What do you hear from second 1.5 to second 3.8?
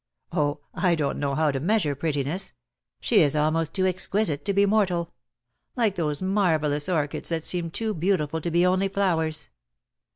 to measure prettiness. She is almost